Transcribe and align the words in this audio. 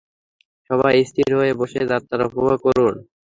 সবাই 0.69 0.95
স্থির 1.09 1.29
হয়ে 1.37 1.53
বসে 1.59 1.81
যাত্রা 1.91 2.23
উপভোগ 2.29 2.57
করুন। 2.65 2.95